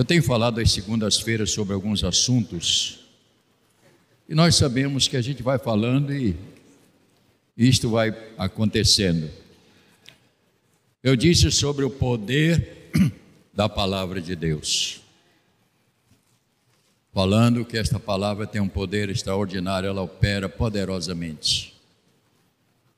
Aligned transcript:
Eu 0.00 0.04
tenho 0.06 0.22
falado 0.22 0.60
às 0.60 0.72
segundas-feiras 0.72 1.50
sobre 1.50 1.74
alguns 1.74 2.02
assuntos 2.02 3.00
e 4.26 4.34
nós 4.34 4.56
sabemos 4.56 5.06
que 5.06 5.14
a 5.14 5.20
gente 5.20 5.42
vai 5.42 5.58
falando 5.58 6.10
e 6.10 6.34
isto 7.54 7.90
vai 7.90 8.08
acontecendo. 8.38 9.28
Eu 11.02 11.14
disse 11.14 11.50
sobre 11.50 11.84
o 11.84 11.90
poder 11.90 12.90
da 13.52 13.68
palavra 13.68 14.22
de 14.22 14.34
Deus, 14.34 15.02
falando 17.12 17.62
que 17.62 17.76
esta 17.76 18.00
palavra 18.00 18.46
tem 18.46 18.62
um 18.62 18.68
poder 18.70 19.10
extraordinário, 19.10 19.86
ela 19.86 20.00
opera 20.00 20.48
poderosamente. 20.48 21.74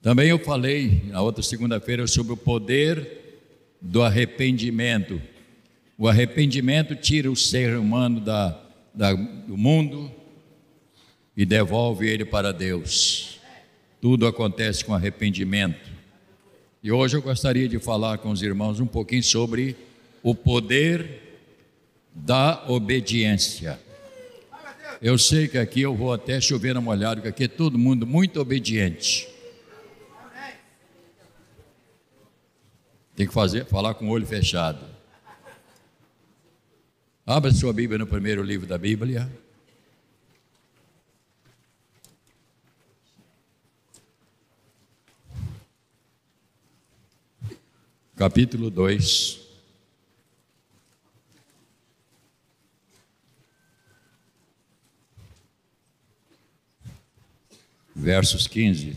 Também 0.00 0.28
eu 0.28 0.38
falei 0.38 1.02
na 1.06 1.20
outra 1.20 1.42
segunda-feira 1.42 2.06
sobre 2.06 2.34
o 2.34 2.36
poder 2.36 3.40
do 3.80 4.04
arrependimento. 4.04 5.20
O 5.96 6.08
arrependimento 6.08 6.96
tira 6.96 7.30
o 7.30 7.36
ser 7.36 7.76
humano 7.76 8.20
da, 8.20 8.58
da, 8.94 9.12
do 9.12 9.56
mundo 9.56 10.10
e 11.36 11.44
devolve 11.44 12.08
ele 12.08 12.24
para 12.24 12.52
Deus. 12.52 13.40
Tudo 14.00 14.26
acontece 14.26 14.84
com 14.84 14.94
arrependimento. 14.94 15.90
E 16.82 16.90
hoje 16.90 17.16
eu 17.16 17.22
gostaria 17.22 17.68
de 17.68 17.78
falar 17.78 18.18
com 18.18 18.30
os 18.30 18.42
irmãos 18.42 18.80
um 18.80 18.86
pouquinho 18.86 19.22
sobre 19.22 19.76
o 20.22 20.34
poder 20.34 21.38
da 22.14 22.64
obediência. 22.68 23.78
Eu 25.00 25.18
sei 25.18 25.48
que 25.48 25.58
aqui 25.58 25.80
eu 25.80 25.94
vou 25.94 26.12
até 26.12 26.40
chover 26.40 26.74
na 26.74 26.80
molhada, 26.80 27.16
porque 27.16 27.28
aqui 27.28 27.44
é 27.44 27.48
todo 27.48 27.78
mundo 27.78 28.06
muito 28.06 28.40
obediente. 28.40 29.28
Tem 33.14 33.26
que 33.26 33.32
fazer, 33.32 33.66
falar 33.66 33.94
com 33.94 34.06
o 34.06 34.10
olho 34.10 34.26
fechado. 34.26 34.84
Abra 37.24 37.52
sua 37.52 37.72
Bíblia 37.72 37.98
no 37.98 38.06
primeiro 38.06 38.42
livro 38.42 38.66
da 38.66 38.76
Bíblia. 38.76 39.30
Capítulo 48.16 48.70
2. 48.70 49.40
Versos 57.94 58.48
15, 58.48 58.96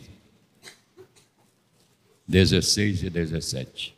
16 2.27 3.03
e 3.03 3.09
17. 3.11 3.94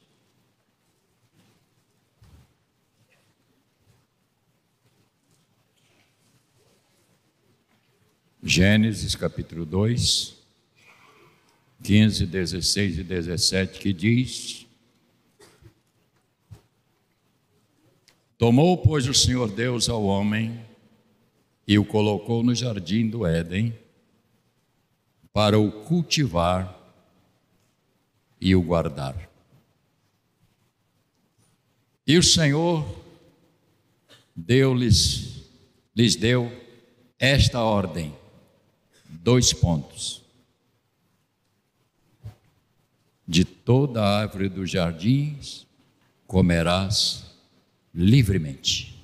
Gênesis 8.48 9.14
capítulo 9.14 9.66
2, 9.66 10.38
15, 11.84 12.26
16 12.26 13.00
e 13.00 13.04
17, 13.04 13.78
que 13.78 13.92
diz: 13.92 14.66
Tomou, 18.38 18.78
pois, 18.78 19.06
o 19.06 19.14
Senhor 19.14 19.52
Deus 19.52 19.90
ao 19.90 20.02
homem 20.06 20.58
e 21.68 21.78
o 21.78 21.84
colocou 21.84 22.42
no 22.42 22.56
jardim 22.56 23.10
do 23.10 23.28
Éden 23.28 23.78
para 25.34 25.60
o 25.60 25.70
cultivar 25.84 26.74
e 28.40 28.56
o 28.56 28.62
guardar. 28.62 29.30
E 32.08 32.18
o 32.18 32.24
Senhor 32.24 32.88
deu-lhes, 34.34 35.44
lhes 35.94 36.16
deu 36.16 36.50
esta 37.20 37.60
ordem 37.60 38.17
dois 39.10 39.54
pontos. 39.54 40.24
De 43.28 43.44
toda 43.44 44.02
a 44.02 44.22
árvore 44.22 44.48
dos 44.48 44.70
jardins 44.70 45.68
comerás 46.26 47.26
livremente, 47.94 49.04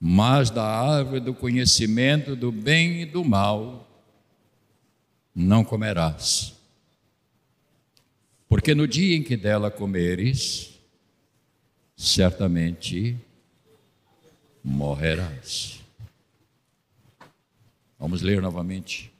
mas 0.00 0.50
da 0.50 0.64
árvore 0.64 1.20
do 1.20 1.34
conhecimento 1.34 2.34
do 2.34 2.50
bem 2.50 3.02
e 3.02 3.06
do 3.06 3.24
mal 3.24 3.86
não 5.34 5.62
comerás. 5.62 6.54
Porque 8.48 8.74
no 8.74 8.88
dia 8.88 9.16
em 9.16 9.22
que 9.22 9.36
dela 9.36 9.70
comeres, 9.70 10.80
certamente 11.96 13.16
morrerás. 14.62 15.80
Vamos 17.98 18.20
ler 18.20 18.42
novamente. 18.42 19.12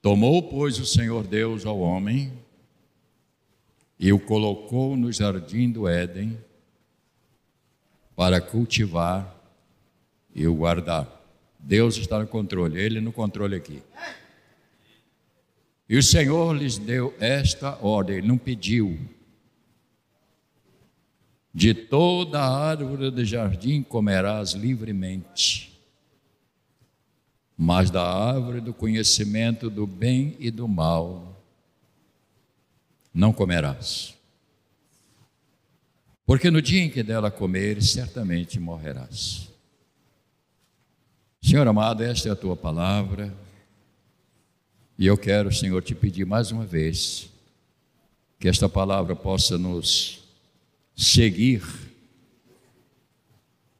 Tomou, 0.00 0.42
pois, 0.42 0.78
o 0.78 0.86
Senhor 0.86 1.26
Deus 1.26 1.66
ao 1.66 1.78
homem 1.78 2.32
e 3.98 4.12
o 4.12 4.18
colocou 4.18 4.96
no 4.96 5.12
jardim 5.12 5.70
do 5.70 5.88
Éden 5.88 6.38
para 8.16 8.40
cultivar 8.40 9.36
e 10.34 10.46
o 10.46 10.54
guardar. 10.54 11.08
Deus 11.58 11.96
está 11.96 12.18
no 12.18 12.26
controle, 12.26 12.80
Ele 12.80 13.00
no 13.00 13.12
controle 13.12 13.54
aqui. 13.54 13.82
E 15.88 15.96
o 15.96 16.02
Senhor 16.02 16.56
lhes 16.56 16.78
deu 16.78 17.14
esta 17.20 17.78
ordem, 17.84 18.18
Ele 18.18 18.26
não 18.26 18.38
pediu. 18.38 18.98
De 21.54 21.74
toda 21.74 22.40
a 22.40 22.70
árvore 22.70 23.10
do 23.10 23.24
jardim 23.24 23.82
comerás 23.82 24.52
livremente 24.52 25.71
mas 27.64 27.92
da 27.92 28.02
árvore 28.02 28.60
do 28.60 28.74
conhecimento 28.74 29.70
do 29.70 29.86
bem 29.86 30.36
e 30.40 30.50
do 30.50 30.66
mal 30.66 31.40
não 33.14 33.32
comerás. 33.32 34.16
Porque 36.26 36.50
no 36.50 36.60
dia 36.60 36.82
em 36.82 36.90
que 36.90 37.04
dela 37.04 37.30
comeres, 37.30 37.90
certamente 37.90 38.58
morrerás. 38.58 39.48
Senhor 41.40 41.64
amado, 41.68 42.02
esta 42.02 42.28
é 42.28 42.32
a 42.32 42.36
tua 42.36 42.56
palavra, 42.56 43.32
e 44.98 45.06
eu 45.06 45.16
quero, 45.16 45.52
Senhor, 45.52 45.80
te 45.82 45.94
pedir 45.94 46.24
mais 46.24 46.50
uma 46.50 46.66
vez 46.66 47.30
que 48.40 48.48
esta 48.48 48.68
palavra 48.68 49.14
possa 49.14 49.56
nos 49.56 50.24
seguir 50.96 51.62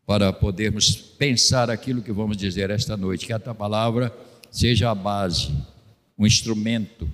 para 0.06 0.32
podermos 0.32 0.94
pensar 0.94 1.70
aquilo 1.70 2.02
que 2.02 2.12
vamos 2.12 2.36
dizer 2.36 2.70
esta 2.70 2.96
noite, 2.96 3.26
que 3.26 3.32
a 3.32 3.38
tua 3.38 3.54
palavra 3.54 4.14
seja 4.50 4.90
a 4.90 4.94
base, 4.94 5.50
um 6.18 6.26
instrumento 6.26 7.08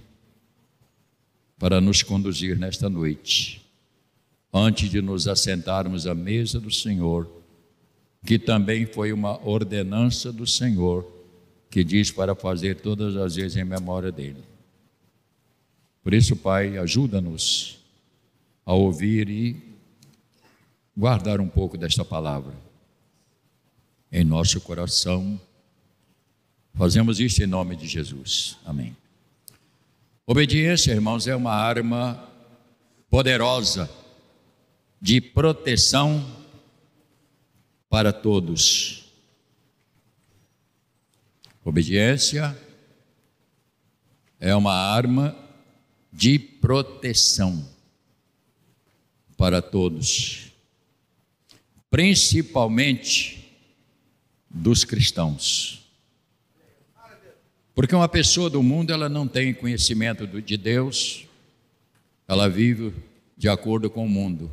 para 1.59 1.81
nos 1.81 2.03
conduzir 2.03 2.59
nesta 2.59 2.89
noite, 2.89 3.63
antes 4.53 4.91
de 4.91 5.03
nos 5.03 5.29
assentarmos 5.29 6.07
à 6.07 6.15
mesa 6.15 6.59
do 6.59 6.71
Senhor, 6.71 7.31
que 8.25 8.39
também 8.39 8.87
foi 8.87 9.13
uma 9.13 9.39
ordenança 9.47 10.33
do 10.33 10.47
Senhor, 10.47 11.07
que 11.71 11.85
diz 11.85 12.11
para 12.11 12.35
fazer 12.35 12.77
todas 12.77 13.17
as 13.17 13.37
vezes 13.37 13.57
em 13.57 13.65
memória 13.65 14.11
dele. 14.11 14.43
Por 16.03 16.15
isso, 16.15 16.35
Pai, 16.35 16.79
ajuda-nos 16.79 17.79
a 18.65 18.73
ouvir 18.73 19.29
e 19.29 19.57
guardar 20.97 21.41
um 21.41 21.49
pouco 21.49 21.77
desta 21.77 22.05
palavra 22.05 22.68
em 24.11 24.25
nosso 24.25 24.61
coração. 24.61 25.41
Fazemos 26.75 27.21
isso 27.21 27.43
em 27.43 27.47
nome 27.47 27.77
de 27.77 27.87
Jesus. 27.87 28.57
Amém. 28.65 28.97
Obediência, 30.27 30.93
irmãos, 30.93 31.27
é 31.27 31.35
uma 31.35 31.53
arma 31.53 32.29
poderosa 33.11 33.91
de 35.01 35.21
proteção 35.21 36.25
para 37.89 38.13
todos. 38.13 39.05
Obediência 41.65 42.57
é 44.41 44.55
uma 44.55 44.75
arma 44.75 45.37
de 46.13 46.39
proteção 46.39 47.67
para 49.37 49.63
todos, 49.63 50.53
principalmente 51.91 53.38
dos 54.51 54.85
cristãos. 54.85 55.87
Porque 57.75 57.95
uma 57.95 58.09
pessoa 58.09 58.51
do 58.51 58.63
mundo, 58.63 58.93
ela 58.93 59.09
não 59.09 59.29
tem 59.29 59.55
conhecimento 59.55 60.27
de 60.27 60.57
Deus, 60.57 61.27
ela 62.27 62.49
vive 62.49 62.93
de 63.37 63.49
acordo 63.49 63.89
com 63.89 64.05
o 64.05 64.09
mundo. 64.09 64.51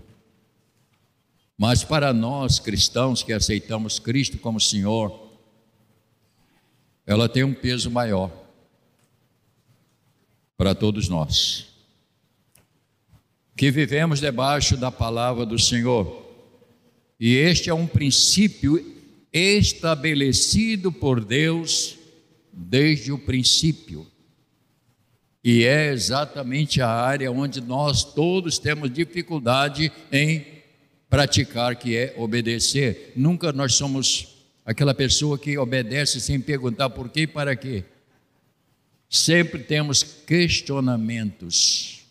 Mas 1.58 1.84
para 1.84 2.14
nós 2.14 2.60
cristãos 2.60 3.24
que 3.24 3.34
aceitamos 3.34 3.98
Cristo 3.98 4.38
como 4.38 4.60
Senhor, 4.60 5.32
ela 7.06 7.28
tem 7.28 7.44
um 7.44 7.54
peso 7.54 7.90
maior 7.90 8.32
para 10.58 10.76
todos 10.76 11.10
nós. 11.10 11.68
Que 13.56 13.72
vivemos 13.72 14.20
debaixo 14.20 14.76
da 14.78 14.92
palavra 14.92 15.46
do 15.46 15.58
Senhor, 15.58 16.24
E 17.18 17.36
este 17.36 17.70
é 17.70 17.74
um 17.74 17.88
princípio 17.88 18.95
estabelecido 19.38 20.92
por 20.92 21.24
Deus 21.24 21.98
desde 22.54 23.12
o 23.12 23.18
princípio. 23.18 24.08
E 25.44 25.66
é 25.66 25.92
exatamente 25.92 26.82
a 26.82 26.90
área 26.90 27.32
onde 27.32 27.60
nós 27.60 28.04
todos 28.04 28.58
temos 28.58 28.92
dificuldade 28.92 29.92
em 30.12 30.46
praticar, 31.10 31.76
que 31.76 31.96
é 31.96 32.14
obedecer. 32.18 33.12
Nunca 33.16 33.52
nós 33.52 33.76
somos 33.76 34.46
aquela 34.66 34.94
pessoa 34.94 35.38
que 35.38 35.58
obedece 35.58 36.22
sem 36.22 36.40
perguntar 36.40 36.90
por 36.90 37.10
quê 37.10 37.22
e 37.22 37.28
para 37.28 37.56
quê. 37.56 37.84
Sempre 39.10 39.64
temos 39.64 40.02
questionamentos. 40.02 42.06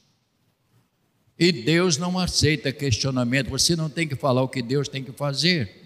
E 1.39 1.51
Deus 1.51 1.97
não 1.97 2.19
aceita 2.19 2.71
questionamento. 2.71 3.51
Você 3.51 3.75
não 3.75 3.91
tem 3.91 4.07
que 4.07 4.15
falar 4.15 4.43
o 4.43 4.49
que 4.49 4.63
Deus 4.63 4.89
tem 4.89 5.03
que 5.03 5.11
fazer. 5.11 5.84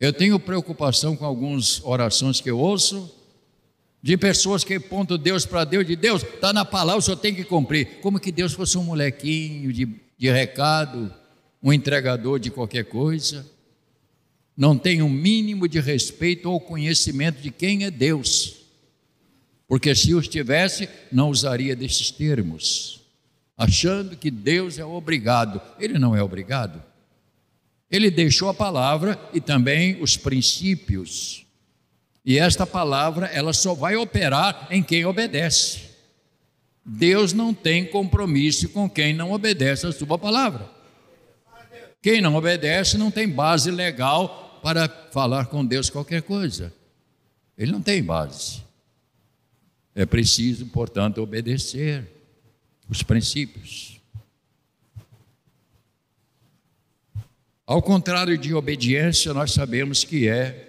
Eu 0.00 0.12
tenho 0.12 0.38
preocupação 0.38 1.16
com 1.16 1.24
algumas 1.24 1.82
orações 1.84 2.40
que 2.40 2.50
eu 2.50 2.58
ouço, 2.58 3.14
de 4.02 4.16
pessoas 4.16 4.62
que 4.62 4.74
apontam 4.74 5.16
Deus 5.18 5.46
para 5.46 5.64
Deus, 5.64 5.86
de 5.86 5.96
Deus, 5.96 6.22
está 6.22 6.52
na 6.52 6.64
palavra, 6.64 6.98
o 6.98 7.02
senhor 7.02 7.16
tem 7.16 7.34
que 7.34 7.44
cumprir. 7.44 8.00
Como 8.00 8.20
que 8.20 8.30
Deus 8.30 8.52
fosse 8.52 8.76
um 8.78 8.84
molequinho 8.84 9.72
de, 9.72 9.88
de 10.16 10.30
recado, 10.30 11.12
um 11.62 11.72
entregador 11.72 12.38
de 12.38 12.50
qualquer 12.50 12.84
coisa. 12.84 13.46
Não 14.56 14.76
tem 14.78 15.02
um 15.02 15.08
mínimo 15.08 15.66
de 15.66 15.80
respeito 15.80 16.50
ou 16.50 16.60
conhecimento 16.60 17.40
de 17.40 17.50
quem 17.50 17.84
é 17.84 17.90
Deus. 17.90 18.56
Porque 19.66 19.94
se 19.94 20.14
os 20.14 20.28
tivesse, 20.28 20.88
não 21.10 21.30
usaria 21.30 21.74
desses 21.74 22.10
termos 22.10 22.96
achando 23.56 24.16
que 24.16 24.30
Deus 24.30 24.78
é 24.78 24.84
obrigado. 24.84 25.60
Ele 25.78 25.98
não 25.98 26.14
é 26.14 26.22
obrigado. 26.22 26.82
Ele 27.90 28.10
deixou 28.10 28.48
a 28.48 28.54
palavra 28.54 29.18
e 29.32 29.40
também 29.40 30.00
os 30.02 30.16
princípios. 30.16 31.46
E 32.24 32.38
esta 32.38 32.66
palavra, 32.66 33.26
ela 33.26 33.52
só 33.52 33.74
vai 33.74 33.94
operar 33.96 34.66
em 34.70 34.82
quem 34.82 35.04
obedece. 35.04 35.82
Deus 36.84 37.32
não 37.32 37.54
tem 37.54 37.84
compromisso 37.84 38.68
com 38.68 38.88
quem 38.88 39.14
não 39.14 39.32
obedece 39.32 39.86
a 39.86 39.92
sua 39.92 40.18
palavra. 40.18 40.68
Quem 42.02 42.20
não 42.20 42.34
obedece 42.34 42.96
não 42.96 43.10
tem 43.10 43.28
base 43.28 43.70
legal 43.70 44.60
para 44.62 44.88
falar 45.10 45.46
com 45.46 45.64
Deus 45.64 45.90
qualquer 45.90 46.22
coisa. 46.22 46.72
Ele 47.56 47.72
não 47.72 47.82
tem 47.82 48.02
base. 48.02 48.62
É 49.94 50.04
preciso, 50.04 50.66
portanto, 50.66 51.22
obedecer 51.22 52.06
os 52.88 53.02
princípios. 53.02 53.95
Ao 57.66 57.82
contrário 57.82 58.38
de 58.38 58.54
obediência, 58.54 59.34
nós 59.34 59.52
sabemos 59.52 60.04
que 60.04 60.28
é 60.28 60.68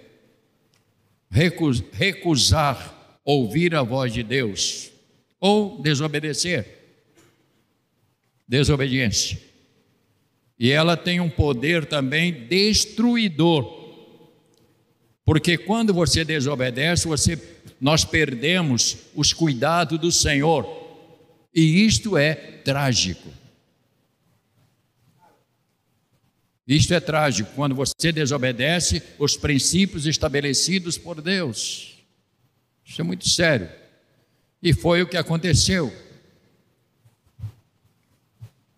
recusar 1.92 3.20
ouvir 3.24 3.74
a 3.74 3.82
voz 3.82 4.12
de 4.12 4.22
Deus 4.22 4.90
ou 5.38 5.80
desobedecer. 5.80 6.66
Desobediência. 8.48 9.38
E 10.58 10.70
ela 10.72 10.96
tem 10.96 11.20
um 11.20 11.30
poder 11.30 11.84
também 11.86 12.32
destruidor. 12.48 13.78
Porque 15.24 15.56
quando 15.56 15.94
você 15.94 16.24
desobedece, 16.24 17.06
você 17.06 17.38
nós 17.80 18.04
perdemos 18.04 18.96
os 19.14 19.32
cuidados 19.32 20.00
do 20.00 20.10
Senhor. 20.10 20.66
E 21.54 21.84
isto 21.84 22.16
é 22.16 22.34
trágico. 22.34 23.37
Isto 26.68 26.92
é 26.92 27.00
trágico 27.00 27.50
quando 27.54 27.74
você 27.74 28.12
desobedece 28.12 29.02
os 29.18 29.38
princípios 29.38 30.06
estabelecidos 30.06 30.98
por 30.98 31.22
Deus. 31.22 31.96
Isso 32.84 33.00
é 33.00 33.04
muito 33.04 33.26
sério. 33.26 33.70
E 34.62 34.74
foi 34.74 35.00
o 35.00 35.06
que 35.06 35.16
aconteceu 35.16 35.90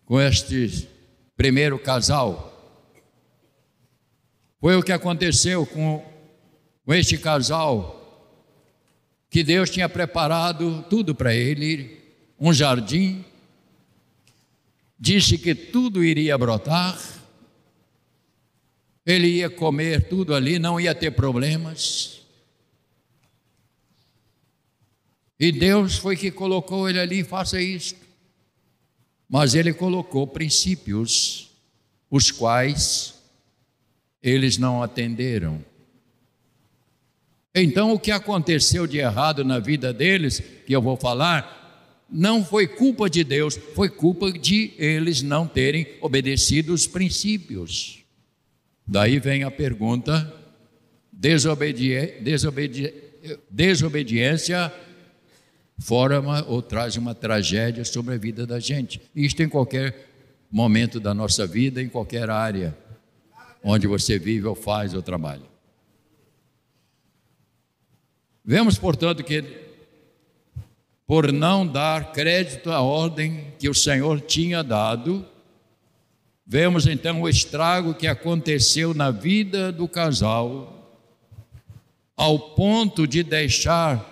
com 0.05 0.21
este 0.21 0.87
primeiro 1.35 1.77
casal. 1.77 2.47
Foi 4.61 4.77
o 4.77 4.83
que 4.83 4.93
aconteceu 4.93 5.65
com, 5.65 6.05
com 6.85 6.93
este 6.93 7.17
casal, 7.17 7.99
que 9.29 9.43
Deus 9.43 9.69
tinha 9.69 9.89
preparado 9.89 10.85
tudo 10.89 11.13
para 11.13 11.35
ele, 11.35 11.99
um 12.39 12.53
jardim, 12.53 13.25
disse 14.97 15.37
que 15.37 15.53
tudo 15.53 16.03
iria 16.03 16.37
brotar, 16.37 17.20
ele 19.05 19.27
ia 19.27 19.49
comer 19.49 20.07
tudo 20.07 20.33
ali, 20.33 20.59
não 20.59 20.79
ia 20.79 20.93
ter 20.93 21.11
problemas. 21.11 22.21
E 25.39 25.51
Deus 25.51 25.97
foi 25.97 26.15
que 26.15 26.29
colocou 26.29 26.87
ele 26.87 26.99
ali, 26.99 27.23
faça 27.23 27.59
isto. 27.59 27.99
Mas 29.27 29.55
ele 29.55 29.73
colocou 29.73 30.27
princípios, 30.27 31.49
os 32.09 32.29
quais 32.29 33.15
eles 34.21 34.57
não 34.57 34.83
atenderam. 34.83 35.63
Então, 37.55 37.91
o 37.91 37.99
que 37.99 38.11
aconteceu 38.11 38.85
de 38.85 38.99
errado 38.99 39.43
na 39.43 39.57
vida 39.57 39.91
deles, 39.91 40.41
que 40.65 40.73
eu 40.73 40.81
vou 40.81 40.95
falar, 40.95 42.05
não 42.09 42.45
foi 42.45 42.67
culpa 42.67 43.09
de 43.09 43.23
Deus, 43.23 43.57
foi 43.73 43.89
culpa 43.89 44.31
de 44.31 44.73
eles 44.77 45.21
não 45.21 45.47
terem 45.47 45.87
obedecido 46.01 46.73
os 46.73 46.85
princípios. 46.85 48.00
Daí 48.91 49.19
vem 49.19 49.43
a 49.43 49.49
pergunta: 49.49 50.29
desobedi 51.13 51.95
desobedi 52.19 52.93
desobediência 53.49 54.69
forma 55.79 56.43
ou 56.45 56.61
traz 56.61 56.97
uma 56.97 57.15
tragédia 57.15 57.85
sobre 57.85 58.15
a 58.15 58.17
vida 58.17 58.45
da 58.45 58.59
gente. 58.59 59.01
Isto 59.15 59.43
em 59.43 59.47
qualquer 59.47 60.09
momento 60.51 60.99
da 60.99 61.13
nossa 61.13 61.47
vida, 61.47 61.81
em 61.81 61.87
qualquer 61.87 62.29
área 62.29 62.77
onde 63.63 63.87
você 63.87 64.19
vive 64.19 64.45
ou 64.45 64.55
faz 64.55 64.93
ou 64.93 65.01
trabalha. 65.01 65.49
Vemos, 68.43 68.77
portanto, 68.77 69.23
que 69.23 69.41
por 71.07 71.31
não 71.31 71.65
dar 71.65 72.11
crédito 72.11 72.69
à 72.69 72.81
ordem 72.81 73.53
que 73.57 73.69
o 73.69 73.73
Senhor 73.73 74.19
tinha 74.19 74.61
dado, 74.61 75.25
vemos 76.45 76.87
então 76.87 77.21
o 77.21 77.29
estrago 77.29 77.93
que 77.93 78.07
aconteceu 78.07 78.93
na 78.93 79.11
vida 79.11 79.71
do 79.71 79.87
casal, 79.87 80.99
ao 82.15 82.37
ponto 82.39 83.07
de 83.07 83.23
deixar 83.23 84.07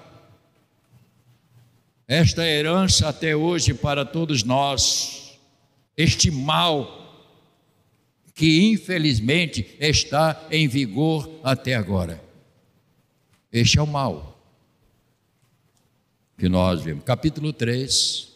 esta 2.07 2.45
herança 2.45 3.09
até 3.09 3.35
hoje 3.35 3.73
para 3.73 4.03
todos 4.03 4.43
nós, 4.43 5.37
este 5.95 6.31
mal 6.31 6.97
que 8.33 8.71
infelizmente 8.71 9.75
está 9.79 10.47
em 10.49 10.67
vigor 10.67 11.29
até 11.43 11.75
agora. 11.75 12.23
Este 13.51 13.79
é 13.79 13.81
o 13.81 13.87
mal 13.87 14.39
que 16.37 16.47
nós 16.47 16.81
vimos. 16.81 17.03
Capítulo 17.03 17.51
3 17.51 18.28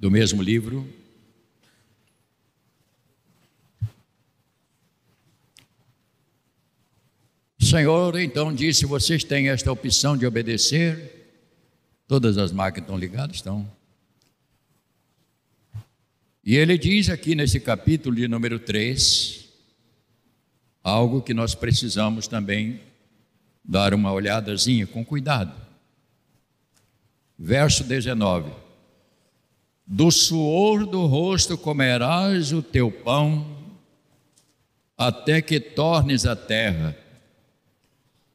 do 0.00 0.10
mesmo 0.10 0.42
livro. 0.42 0.88
O 7.60 7.64
Senhor 7.64 8.18
então 8.18 8.52
disse: 8.52 8.86
vocês 8.86 9.22
têm 9.22 9.50
esta 9.50 9.70
opção 9.70 10.16
de 10.16 10.26
obedecer. 10.26 11.18
Todas 12.08 12.38
as 12.38 12.50
máquinas 12.50 12.86
estão 12.86 12.98
ligadas? 12.98 13.36
Estão. 13.36 13.70
E 16.42 16.56
ele 16.56 16.78
diz 16.78 17.10
aqui 17.10 17.34
nesse 17.34 17.60
capítulo 17.60 18.16
de 18.16 18.26
número 18.26 18.58
3, 18.58 19.48
algo 20.82 21.20
que 21.20 21.34
nós 21.34 21.54
precisamos 21.54 22.26
também 22.26 22.80
dar 23.62 23.92
uma 23.92 24.10
olhadazinha 24.10 24.86
com 24.86 25.04
cuidado. 25.04 25.54
Verso 27.38 27.84
19: 27.84 28.50
Do 29.92 30.08
suor 30.12 30.86
do 30.86 31.04
rosto 31.06 31.58
comerás 31.58 32.52
o 32.52 32.62
teu 32.62 32.92
pão, 32.92 33.44
até 34.96 35.42
que 35.42 35.58
tornes 35.58 36.24
a 36.24 36.36
terra, 36.36 36.96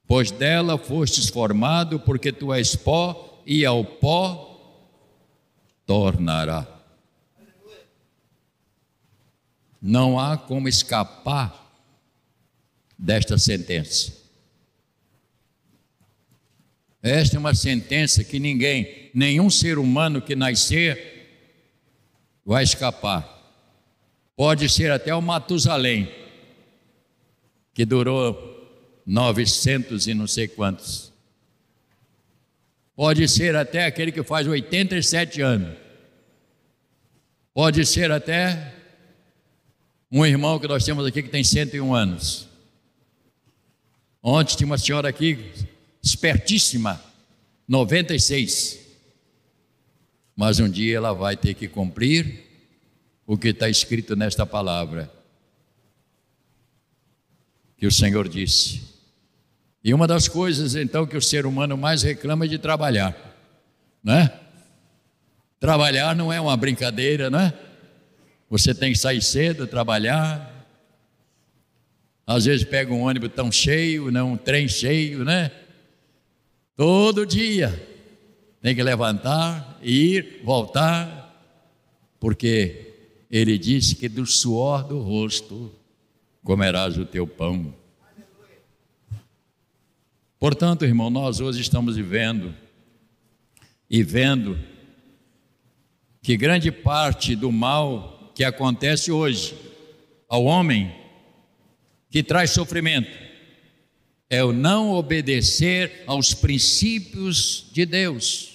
pois 0.06 0.32
dela 0.32 0.78
fostes 0.78 1.30
formado, 1.30 1.98
porque 1.98 2.34
tu 2.34 2.54
és 2.54 2.76
pó, 2.76 3.42
e 3.46 3.66
ao 3.66 3.86
pó 3.86 4.84
tornará. 5.86 6.68
Não 9.82 10.20
há 10.20 10.38
como 10.38 10.68
escapar 10.68 11.74
desta 13.00 13.38
sentença. 13.38 14.14
Esta 17.02 17.38
é 17.38 17.40
uma 17.40 17.56
sentença 17.56 18.26
que 18.26 18.40
ninguém, 18.40 19.10
nenhum 19.14 19.50
ser 19.50 19.78
humano 19.78 20.22
que 20.22 20.36
nascer, 20.36 21.15
vai 22.46 22.64
escapar. 22.64 23.32
Pode 24.36 24.70
ser 24.70 24.92
até 24.92 25.16
o 25.16 25.22
Matusalém, 25.22 26.10
que 27.74 27.86
durou 27.86 28.54
900 29.06 30.08
e 30.08 30.14
não 30.14 30.28
sei 30.28 30.48
quantos. 30.48 31.12
Pode 32.96 33.28
ser 33.28 33.56
até 33.56 33.86
aquele 33.86 34.12
que 34.12 34.24
faz 34.24 34.48
87 34.48 35.42
anos. 35.42 35.75
Pode 37.54 37.86
ser 37.86 38.12
até 38.12 38.74
um 40.12 40.25
irmão 40.25 40.60
que 40.60 40.68
nós 40.68 40.84
temos 40.86 41.06
aqui 41.06 41.24
que 41.24 41.30
tem 41.30 41.44
101 41.44 41.94
anos. 41.94 42.48
Ontem 44.22 44.56
tinha 44.56 44.68
uma 44.68 44.78
senhora 44.78 45.10
aqui, 45.10 45.52
espertíssima, 46.02 47.02
96. 47.68 48.85
Mas 50.36 50.60
um 50.60 50.70
dia 50.70 50.98
ela 50.98 51.13
vai 51.13 51.38
ter 51.38 51.54
que 51.54 51.68
cumprir 51.68 52.44
o 53.25 53.38
que 53.38 53.50
está 53.50 53.70
escrito 53.70 54.15
nesta 54.15 54.46
palavra. 54.46 55.10
Que 57.77 57.88
o 57.88 57.92
Senhor 57.92 58.27
disse. 58.27 58.82
E 59.84 59.94
uma 59.94 60.06
das 60.06 60.27
coisas 60.27 60.75
então 60.75 61.08
que 61.08 61.15
o 61.15 61.22
ser 61.22 61.46
humano 61.46 61.77
mais 61.77 62.04
reclama 62.04 62.46
é 62.46 62.48
de 62.48 62.58
trabalhar, 62.58 63.15
né? 64.04 64.32
Trabalhar 65.60 66.15
não 66.15 66.34
é 66.34 66.42
uma 66.42 66.58
brincadeira, 66.58 67.30
né? 67.30 67.54
Você 68.50 68.74
tem 68.74 68.92
que 68.92 69.00
sair 69.00 69.22
cedo, 69.22 69.65
trabalhar. 69.65 70.51
Às 72.27 72.46
vezes 72.46 72.65
pega 72.65 72.94
um 72.94 73.04
ônibus 73.04 73.32
tão 73.34 73.51
cheio, 73.51 74.12
né? 74.12 74.22
um 74.22 74.36
trem 74.36 74.68
cheio, 74.68 75.24
né? 75.24 75.51
Todo 76.75 77.25
dia 77.25 77.95
tem 78.66 78.74
que 78.74 78.82
levantar, 78.82 79.78
ir, 79.84 80.42
voltar, 80.44 81.40
porque 82.20 82.96
ele 83.30 83.60
disse 83.60 83.94
que 83.96 84.10
do 84.10 84.26
suor 84.26 84.84
do 84.84 85.00
rosto 85.02 85.72
comerás 86.44 86.98
o 86.98 87.06
teu 87.06 87.28
pão. 87.28 87.76
Portanto, 90.40 90.84
irmão, 90.84 91.12
nós 91.12 91.40
hoje 91.40 91.62
estamos 91.62 91.96
vivendo 91.96 92.56
e 93.88 94.02
vendo 94.02 94.58
que 96.24 96.36
grande 96.36 96.72
parte 96.72 97.36
do 97.36 97.52
mal 97.52 98.32
que 98.34 98.44
acontece 98.44 99.12
hoje 99.12 99.56
ao 100.28 100.44
homem, 100.44 100.92
que 102.10 102.24
traz 102.24 102.50
sofrimento, 102.50 103.16
é 104.28 104.44
o 104.44 104.52
não 104.52 104.92
obedecer 104.92 106.04
aos 106.08 106.34
princípios 106.34 107.68
de 107.72 107.86
Deus. 107.86 108.55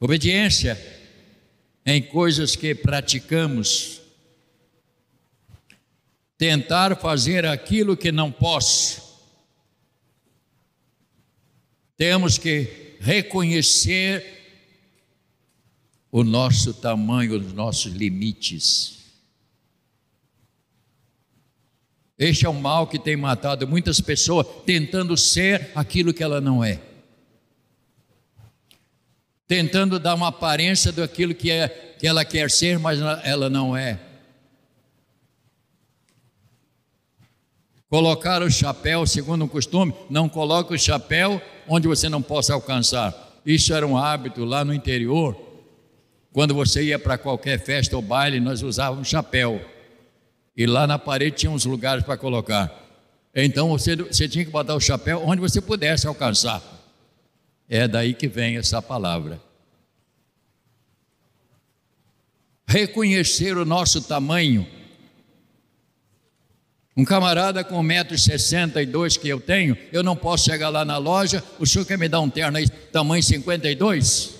Obediência 0.00 0.80
em 1.84 2.00
coisas 2.00 2.56
que 2.56 2.74
praticamos. 2.74 4.00
Tentar 6.38 6.96
fazer 6.96 7.44
aquilo 7.44 7.94
que 7.94 8.10
não 8.10 8.32
posso. 8.32 9.02
Temos 11.98 12.38
que 12.38 12.96
reconhecer 12.98 14.24
o 16.10 16.24
nosso 16.24 16.72
tamanho, 16.72 17.38
os 17.38 17.52
nossos 17.52 17.92
limites. 17.92 18.98
Este 22.18 22.46
é 22.46 22.48
o 22.48 22.54
mal 22.54 22.86
que 22.86 22.98
tem 22.98 23.16
matado 23.16 23.68
muitas 23.68 24.00
pessoas, 24.00 24.46
tentando 24.64 25.14
ser 25.14 25.70
aquilo 25.74 26.14
que 26.14 26.22
ela 26.22 26.40
não 26.40 26.64
é 26.64 26.89
tentando 29.50 29.98
dar 29.98 30.14
uma 30.14 30.28
aparência 30.28 30.92
daquilo 30.92 31.34
que, 31.34 31.50
é, 31.50 31.66
que 31.98 32.06
ela 32.06 32.24
quer 32.24 32.48
ser, 32.48 32.78
mas 32.78 33.00
ela 33.24 33.50
não 33.50 33.76
é. 33.76 33.98
Colocar 37.88 38.42
o 38.42 38.48
chapéu, 38.48 39.04
segundo 39.08 39.44
o 39.44 39.48
costume, 39.48 39.92
não 40.08 40.28
coloque 40.28 40.72
o 40.72 40.78
chapéu 40.78 41.42
onde 41.66 41.88
você 41.88 42.08
não 42.08 42.22
possa 42.22 42.54
alcançar. 42.54 43.12
Isso 43.44 43.74
era 43.74 43.84
um 43.84 43.98
hábito 43.98 44.44
lá 44.44 44.64
no 44.64 44.72
interior. 44.72 45.36
Quando 46.32 46.54
você 46.54 46.84
ia 46.84 46.98
para 47.00 47.18
qualquer 47.18 47.58
festa 47.58 47.96
ou 47.96 48.02
baile, 48.02 48.38
nós 48.38 48.62
usávamos 48.62 49.08
chapéu. 49.08 49.60
E 50.56 50.64
lá 50.64 50.86
na 50.86 50.96
parede 50.96 51.38
tinha 51.38 51.50
uns 51.50 51.64
lugares 51.64 52.04
para 52.04 52.16
colocar. 52.16 52.72
Então 53.34 53.70
você, 53.70 53.96
você 53.96 54.28
tinha 54.28 54.44
que 54.44 54.50
botar 54.52 54.76
o 54.76 54.80
chapéu 54.80 55.24
onde 55.26 55.40
você 55.40 55.60
pudesse 55.60 56.06
alcançar. 56.06 56.62
É 57.72 57.86
daí 57.86 58.14
que 58.14 58.26
vem 58.26 58.56
essa 58.56 58.82
palavra. 58.82 59.40
Reconhecer 62.66 63.56
o 63.56 63.64
nosso 63.64 64.02
tamanho. 64.02 64.66
Um 66.96 67.04
camarada 67.04 67.62
com 67.62 67.80
1,62m 67.80 69.20
que 69.20 69.28
eu 69.28 69.40
tenho, 69.40 69.78
eu 69.92 70.02
não 70.02 70.16
posso 70.16 70.46
chegar 70.46 70.68
lá 70.68 70.84
na 70.84 70.98
loja, 70.98 71.44
o 71.60 71.66
senhor 71.66 71.84
quer 71.84 71.96
me 71.96 72.08
dar 72.08 72.20
um 72.20 72.28
terno 72.28 72.58
aí, 72.58 72.68
tamanho 72.68 73.22
52? 73.22 74.34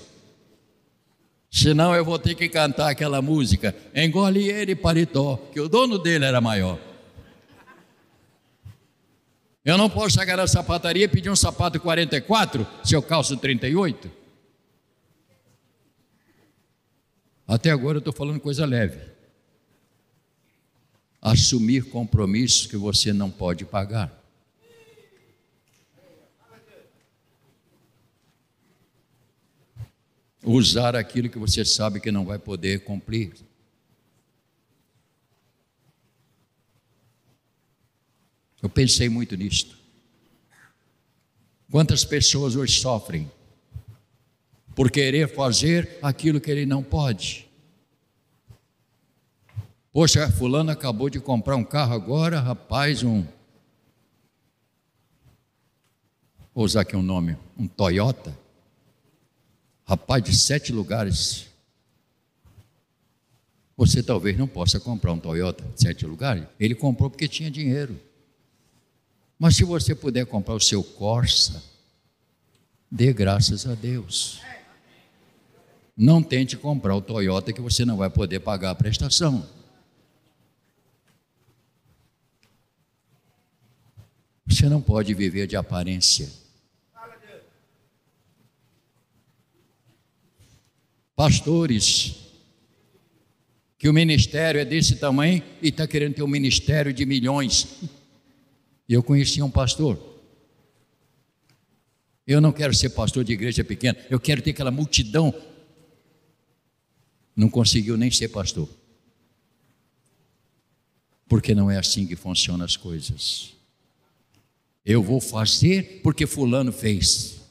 Senão 1.49 1.94
eu 1.94 2.04
vou 2.04 2.18
ter 2.18 2.34
que 2.34 2.49
cantar 2.49 2.90
aquela 2.90 3.22
música, 3.22 3.75
engole 3.94 4.50
ele 4.50 4.75
paritó, 4.75 5.37
que 5.52 5.60
o 5.60 5.68
dono 5.68 5.99
dele 5.99 6.25
era 6.25 6.40
maior. 6.40 6.89
Eu 9.64 9.76
não 9.76 9.90
posso 9.90 10.18
chegar 10.18 10.38
na 10.38 10.46
sapataria 10.46 11.04
e 11.04 11.08
pedir 11.08 11.28
um 11.28 11.36
sapato 11.36 11.78
44 11.78 12.66
se 12.82 12.94
eu 12.94 13.02
calço 13.02 13.36
38. 13.36 14.10
Até 17.46 17.70
agora 17.70 17.96
eu 17.96 17.98
estou 17.98 18.12
falando 18.12 18.40
coisa 18.40 18.64
leve. 18.64 18.98
Assumir 21.20 21.90
compromissos 21.90 22.66
que 22.66 22.76
você 22.76 23.12
não 23.12 23.30
pode 23.30 23.66
pagar. 23.66 24.18
Usar 30.42 30.96
aquilo 30.96 31.28
que 31.28 31.38
você 31.38 31.66
sabe 31.66 32.00
que 32.00 32.10
não 32.10 32.24
vai 32.24 32.38
poder 32.38 32.82
cumprir. 32.82 33.34
Eu 38.62 38.68
pensei 38.68 39.08
muito 39.08 39.36
nisto. 39.36 39.76
Quantas 41.70 42.04
pessoas 42.04 42.56
hoje 42.56 42.80
sofrem 42.80 43.30
por 44.74 44.90
querer 44.90 45.28
fazer 45.28 45.98
aquilo 46.02 46.40
que 46.40 46.50
ele 46.50 46.66
não 46.66 46.82
pode? 46.82 47.48
Poxa, 49.92 50.30
fulano 50.30 50.70
acabou 50.70 51.08
de 51.08 51.20
comprar 51.20 51.56
um 51.56 51.64
carro 51.64 51.94
agora, 51.94 52.40
rapaz, 52.40 53.02
um 53.02 53.24
vou 56.54 56.64
usar 56.64 56.82
aqui 56.82 56.96
um 56.96 57.02
nome, 57.02 57.36
um 57.56 57.66
Toyota. 57.66 58.36
Rapaz, 59.84 60.22
de 60.22 60.36
sete 60.36 60.72
lugares. 60.72 61.46
Você 63.76 64.02
talvez 64.02 64.36
não 64.36 64.46
possa 64.46 64.78
comprar 64.78 65.12
um 65.12 65.18
Toyota 65.18 65.64
de 65.64 65.80
sete 65.80 66.04
lugares. 66.04 66.44
Ele 66.60 66.74
comprou 66.74 67.08
porque 67.10 67.26
tinha 67.26 67.50
dinheiro. 67.50 67.98
Mas 69.40 69.56
se 69.56 69.64
você 69.64 69.94
puder 69.94 70.26
comprar 70.26 70.54
o 70.54 70.61
seu 70.61 70.85
Corsa, 70.85 71.64
dê 72.90 73.11
graças 73.11 73.66
a 73.66 73.75
Deus. 73.75 74.38
Não 75.97 76.23
tente 76.23 76.59
comprar 76.59 76.94
o 76.94 77.00
Toyota 77.00 77.50
que 77.50 77.61
você 77.62 77.87
não 77.87 77.97
vai 77.97 78.11
poder 78.11 78.40
pagar 78.40 78.73
a 78.73 78.75
prestação. 78.75 79.49
Você 84.44 84.68
não 84.68 84.82
pode 84.82 85.14
viver 85.14 85.47
de 85.47 85.56
aparência. 85.56 86.28
Pastores, 91.16 92.14
que 93.78 93.88
o 93.88 93.94
ministério 93.94 94.61
é 94.61 94.66
desse 94.66 94.97
tamanho 94.97 95.42
e 95.62 95.68
está 95.68 95.87
querendo 95.87 96.16
ter 96.16 96.23
um 96.23 96.28
ministério 96.28 96.92
de 96.92 97.06
milhões. 97.06 98.00
E 98.90 98.92
eu 98.92 99.04
conhecia 99.04 99.44
um 99.44 99.50
pastor. 99.50 99.97
Eu 102.26 102.40
não 102.40 102.50
quero 102.50 102.75
ser 102.75 102.90
pastor 102.90 103.23
de 103.23 103.32
igreja 103.32 103.62
pequena, 103.62 103.97
eu 104.11 104.18
quero 104.18 104.42
ter 104.42 104.50
aquela 104.50 104.73
multidão. 104.73 105.32
Não 107.37 107.49
conseguiu 107.49 107.97
nem 107.97 108.11
ser 108.11 108.30
pastor. 108.30 108.68
Porque 111.28 111.54
não 111.54 111.70
é 111.70 111.78
assim 111.78 112.04
que 112.04 112.16
funcionam 112.16 112.64
as 112.64 112.76
coisas. 112.76 113.52
Eu 114.85 115.04
vou 115.04 115.20
fazer 115.20 116.00
porque 116.02 116.26
Fulano 116.26 116.73
fez. 116.73 117.42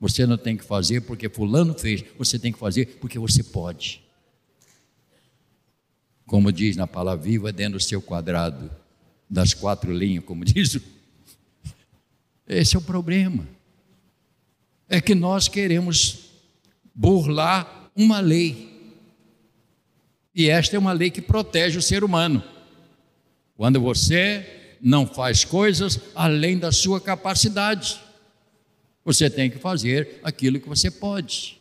Você 0.00 0.26
não 0.26 0.36
tem 0.36 0.56
que 0.56 0.64
fazer 0.64 1.02
porque 1.02 1.28
Fulano 1.28 1.72
fez. 1.78 2.02
Você 2.18 2.36
tem 2.36 2.52
que 2.52 2.58
fazer 2.58 2.98
porque 2.98 3.16
você 3.16 3.44
pode. 3.44 4.02
Como 6.26 6.50
diz 6.50 6.76
na 6.76 6.88
palavra 6.88 7.24
viva, 7.24 7.52
dentro 7.52 7.78
do 7.78 7.82
seu 7.82 8.02
quadrado 8.02 8.68
das 9.30 9.54
quatro 9.54 9.92
linhas, 9.92 10.24
como 10.24 10.42
diz. 10.44 10.78
Esse 12.46 12.74
é 12.74 12.78
o 12.78 12.82
problema. 12.82 13.46
É 14.88 15.00
que 15.00 15.14
nós 15.14 15.46
queremos 15.46 16.30
burlar 16.92 17.90
uma 17.94 18.18
lei. 18.18 18.68
E 20.34 20.50
esta 20.50 20.74
é 20.74 20.78
uma 20.78 20.92
lei 20.92 21.10
que 21.10 21.22
protege 21.22 21.78
o 21.78 21.82
ser 21.82 22.02
humano. 22.02 22.42
Quando 23.56 23.80
você 23.80 24.76
não 24.80 25.06
faz 25.06 25.44
coisas 25.44 26.00
além 26.14 26.58
da 26.58 26.72
sua 26.72 27.00
capacidade, 27.00 28.00
você 29.04 29.30
tem 29.30 29.50
que 29.50 29.58
fazer 29.58 30.18
aquilo 30.24 30.58
que 30.58 30.68
você 30.68 30.90
pode. 30.90 31.59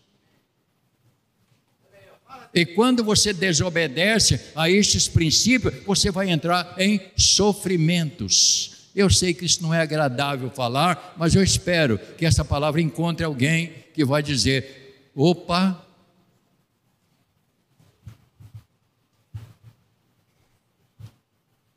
E 2.54 2.66
quando 2.66 3.04
você 3.04 3.32
desobedece 3.32 4.40
a 4.56 4.70
estes 4.70 5.08
princípios, 5.08 5.74
você 5.86 6.12
vai 6.12 6.30
entrar 6.30 6.76
em 6.78 7.00
sofrimentos. 7.16 8.90
Eu 8.96 9.10
sei 9.10 9.34
que 9.34 9.46
isso 9.46 9.62
não 9.62 9.74
é 9.74 9.82
agradável 9.82 10.50
falar, 10.50 11.16
mas 11.18 11.36
eu 11.36 11.44
espero 11.44 12.00
que 12.18 12.26
essa 12.26 12.44
palavra 12.44 12.82
encontre 12.82 13.24
alguém 13.24 13.72
que 13.94 14.04
vai 14.04 14.24
dizer: 14.24 15.10
opa, 15.16 15.86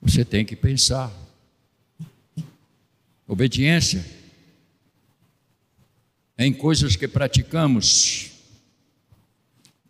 Você 0.02 0.24
tem 0.24 0.44
que 0.44 0.56
pensar. 0.56 1.12
Obediência 3.26 4.04
em 6.36 6.52
coisas 6.52 6.96
que 6.96 7.06
praticamos. 7.06 8.31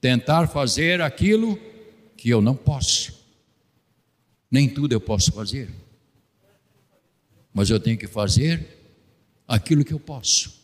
Tentar 0.03 0.49
fazer 0.49 1.01
aquilo 1.01 1.57
que 2.17 2.29
eu 2.29 2.43
não 2.43 2.57
posso. 2.57 3.25
Nem 4.51 4.69
tudo 4.69 4.93
eu 4.93 5.01
posso 5.01 5.31
fazer. 5.31 5.71
Mas 7.55 7.71
eu 7.71 7.79
tenho 7.79 7.97
que 7.97 8.09
fazer 8.09 8.67
aquilo 9.47 9.85
que 9.85 9.93
eu 9.93 10.01
posso. 10.01 10.61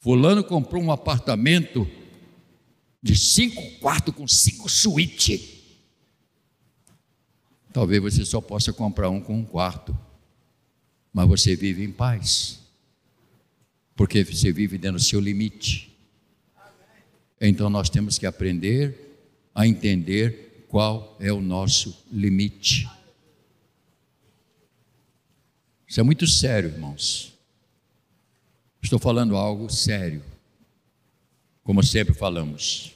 Fulano 0.00 0.42
comprou 0.42 0.82
um 0.82 0.90
apartamento 0.90 1.86
de 3.02 3.14
cinco 3.14 3.62
quartos 3.72 4.14
com 4.14 4.26
cinco 4.26 4.66
suítes. 4.66 5.58
Talvez 7.74 8.02
você 8.02 8.24
só 8.24 8.40
possa 8.40 8.72
comprar 8.72 9.10
um 9.10 9.20
com 9.20 9.36
um 9.38 9.44
quarto, 9.44 9.94
mas 11.12 11.28
você 11.28 11.54
vive 11.54 11.84
em 11.84 11.92
paz, 11.92 12.58
porque 13.94 14.24
você 14.24 14.50
vive 14.50 14.78
dentro 14.78 14.96
do 14.96 15.04
seu 15.04 15.20
limite. 15.20 15.87
Então 17.40 17.70
nós 17.70 17.88
temos 17.88 18.18
que 18.18 18.26
aprender 18.26 19.20
a 19.54 19.66
entender 19.66 20.64
qual 20.68 21.16
é 21.20 21.32
o 21.32 21.40
nosso 21.40 22.04
limite. 22.10 22.88
Isso 25.86 26.00
é 26.00 26.02
muito 26.02 26.26
sério, 26.26 26.70
irmãos. 26.70 27.32
Estou 28.82 28.98
falando 28.98 29.36
algo 29.36 29.70
sério, 29.70 30.22
como 31.64 31.82
sempre 31.82 32.14
falamos. 32.14 32.94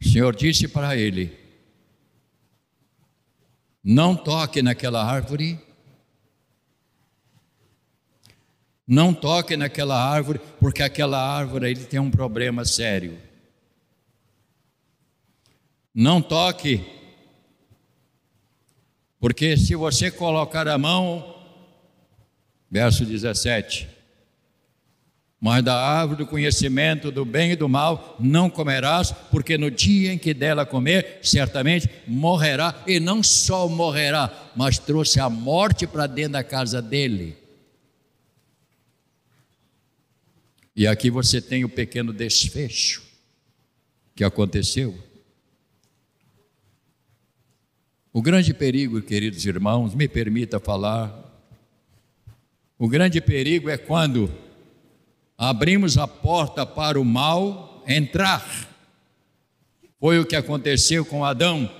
O 0.00 0.08
Senhor 0.08 0.34
disse 0.34 0.66
para 0.66 0.96
ele: 0.96 1.36
não 3.84 4.16
toque 4.16 4.62
naquela 4.62 5.04
árvore. 5.04 5.60
Não 8.86 9.12
toque 9.12 9.56
naquela 9.56 10.00
árvore, 10.00 10.40
porque 10.60 10.82
aquela 10.82 11.18
árvore 11.18 11.70
ele 11.70 11.84
tem 11.84 11.98
um 11.98 12.10
problema 12.10 12.64
sério. 12.64 13.18
Não 15.92 16.22
toque, 16.22 16.84
porque 19.18 19.56
se 19.56 19.74
você 19.74 20.10
colocar 20.10 20.68
a 20.68 20.78
mão, 20.78 21.34
verso 22.70 23.04
17, 23.04 23.88
mas 25.40 25.64
da 25.64 25.74
árvore 25.74 26.18
do 26.18 26.26
conhecimento 26.26 27.10
do 27.10 27.24
bem 27.24 27.52
e 27.52 27.56
do 27.56 27.68
mal 27.68 28.16
não 28.20 28.48
comerás, 28.48 29.12
porque 29.30 29.58
no 29.58 29.70
dia 29.70 30.12
em 30.12 30.18
que 30.18 30.32
dela 30.32 30.66
comer, 30.66 31.18
certamente 31.22 31.88
morrerá, 32.06 32.74
e 32.86 33.00
não 33.00 33.22
só 33.22 33.68
morrerá, 33.68 34.30
mas 34.54 34.78
trouxe 34.78 35.18
a 35.18 35.28
morte 35.28 35.86
para 35.86 36.06
dentro 36.06 36.32
da 36.32 36.44
casa 36.44 36.80
dele. 36.80 37.45
E 40.76 40.86
aqui 40.86 41.10
você 41.10 41.40
tem 41.40 41.64
o 41.64 41.68
pequeno 41.70 42.12
desfecho 42.12 43.02
que 44.14 44.22
aconteceu. 44.22 44.94
O 48.12 48.20
grande 48.20 48.52
perigo, 48.52 49.00
queridos 49.00 49.46
irmãos, 49.46 49.94
me 49.94 50.06
permita 50.06 50.60
falar, 50.60 51.24
o 52.78 52.88
grande 52.88 53.20
perigo 53.22 53.70
é 53.70 53.78
quando 53.78 54.30
abrimos 55.36 55.96
a 55.96 56.06
porta 56.06 56.66
para 56.66 57.00
o 57.00 57.04
mal 57.04 57.82
entrar. 57.88 58.68
Foi 59.98 60.18
o 60.18 60.26
que 60.26 60.36
aconteceu 60.36 61.06
com 61.06 61.24
Adão. 61.24 61.70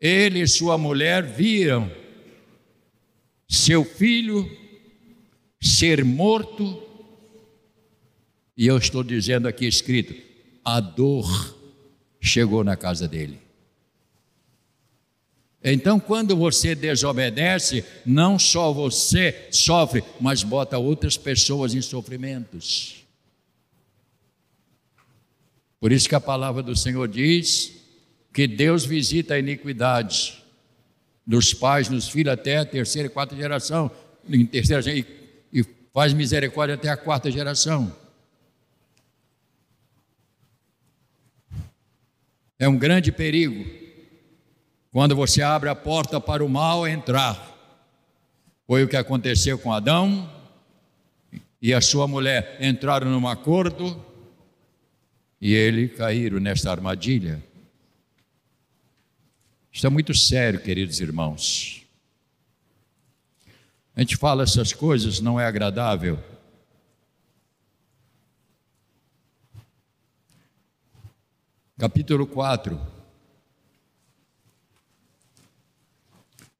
Ele 0.00 0.40
e 0.40 0.48
sua 0.48 0.76
mulher 0.76 1.22
viram 1.22 1.90
seu 3.48 3.84
filho 3.84 4.50
ser 5.60 6.04
morto, 6.04 6.89
e 8.60 8.66
eu 8.66 8.76
estou 8.76 9.02
dizendo 9.02 9.48
aqui 9.48 9.66
escrito: 9.66 10.14
a 10.62 10.80
dor 10.80 11.56
chegou 12.20 12.62
na 12.62 12.76
casa 12.76 13.08
dele. 13.08 13.40
Então, 15.64 15.98
quando 15.98 16.36
você 16.36 16.74
desobedece, 16.74 17.82
não 18.04 18.38
só 18.38 18.70
você 18.70 19.48
sofre, 19.50 20.04
mas 20.20 20.42
bota 20.42 20.76
outras 20.76 21.16
pessoas 21.16 21.74
em 21.74 21.80
sofrimentos. 21.80 23.02
Por 25.80 25.90
isso 25.90 26.06
que 26.06 26.14
a 26.14 26.20
palavra 26.20 26.62
do 26.62 26.76
Senhor 26.76 27.08
diz 27.08 27.72
que 28.30 28.46
Deus 28.46 28.84
visita 28.84 29.34
a 29.34 29.38
iniquidade 29.38 30.42
dos 31.26 31.54
pais 31.54 31.88
nos 31.88 32.10
filhos 32.10 32.34
até 32.34 32.58
a 32.58 32.66
terceira 32.66 33.08
e 33.08 33.10
quarta 33.10 33.34
geração, 33.34 33.90
em 34.28 34.44
terceira 34.44 34.82
e, 34.92 35.06
e 35.50 35.64
faz 35.94 36.12
misericórdia 36.12 36.74
até 36.74 36.90
a 36.90 36.96
quarta 36.96 37.30
geração. 37.30 37.98
É 42.60 42.68
um 42.68 42.76
grande 42.76 43.10
perigo 43.10 43.64
quando 44.92 45.16
você 45.16 45.40
abre 45.40 45.70
a 45.70 45.74
porta 45.74 46.20
para 46.20 46.44
o 46.44 46.48
mal 46.48 46.86
entrar. 46.86 47.56
Foi 48.66 48.84
o 48.84 48.88
que 48.88 48.98
aconteceu 48.98 49.58
com 49.58 49.72
Adão 49.72 50.30
e 51.62 51.72
a 51.72 51.80
sua 51.80 52.06
mulher 52.06 52.58
entraram 52.60 53.10
num 53.10 53.26
acordo 53.26 54.04
e 55.40 55.54
ele 55.54 55.88
caíram 55.88 56.38
nesta 56.38 56.70
armadilha. 56.70 57.42
Isso 59.72 59.86
é 59.86 59.90
muito 59.90 60.12
sério, 60.12 60.60
queridos 60.60 61.00
irmãos. 61.00 61.82
A 63.96 64.00
gente 64.00 64.18
fala 64.18 64.42
essas 64.42 64.74
coisas, 64.74 65.18
não 65.18 65.40
é 65.40 65.46
agradável. 65.46 66.22
Capítulo 71.80 72.26
4. 72.26 72.78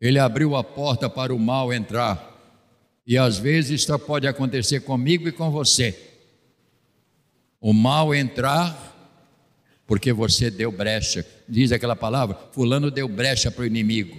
Ele 0.00 0.18
abriu 0.18 0.56
a 0.56 0.64
porta 0.64 1.11
para 1.11 1.35
o 1.35 1.38
mal 1.38 1.74
entrar. 1.74 2.26
E 3.06 3.18
às 3.18 3.37
vezes 3.37 3.83
isso 3.83 3.98
pode 3.98 4.26
acontecer 4.26 4.80
comigo 4.80 5.28
e 5.28 5.33
com 5.33 5.50
você. 5.50 6.16
O 7.61 7.74
mal 7.74 8.14
entrar 8.14 8.96
porque 9.87 10.11
você 10.11 10.50
deu 10.50 10.72
brecha. 10.72 11.26
Diz 11.46 11.70
aquela 11.70 11.94
palavra: 11.94 12.38
Fulano 12.52 12.90
deu 12.90 13.06
brecha 13.06 13.50
para 13.50 13.64
o 13.64 13.66
inimigo. 13.66 14.16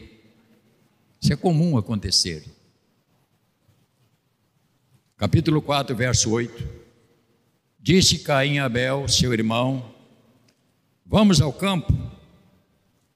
Isso 1.19 1.33
é 1.33 1.35
comum 1.35 1.79
acontecer. 1.79 2.45
Capítulo 5.17 5.63
4, 5.63 5.95
verso 5.95 6.29
8. 6.29 6.63
Disse 7.79 8.19
Caim 8.19 8.59
a 8.59 8.65
Abel, 8.65 9.07
seu 9.07 9.33
irmão: 9.33 9.90
Vamos 11.12 11.39
ao 11.39 11.54
campo. 11.54 11.93